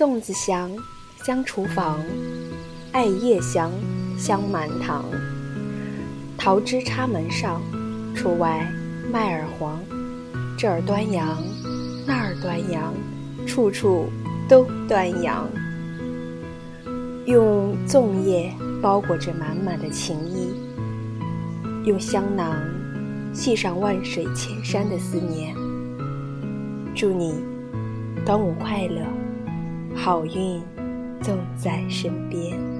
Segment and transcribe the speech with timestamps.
[0.00, 0.70] 粽子香，
[1.26, 1.98] 香厨房；
[2.90, 3.70] 艾叶香，
[4.16, 5.04] 香满堂。
[6.38, 7.60] 桃枝插门上，
[8.14, 8.66] 出外
[9.12, 9.78] 麦儿黄。
[10.56, 11.36] 这儿端阳，
[12.06, 12.94] 那儿端阳，
[13.46, 14.08] 处处
[14.48, 15.46] 都端阳。
[17.26, 20.48] 用粽叶包裹着满满的情意，
[21.84, 22.56] 用香囊
[23.34, 25.54] 系上万水千山的思念。
[26.94, 27.34] 祝你
[28.24, 29.02] 端午快乐，
[29.94, 30.62] 好运
[31.22, 32.79] 总在身边。